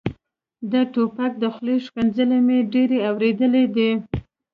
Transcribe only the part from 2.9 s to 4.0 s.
اورېدلې دي.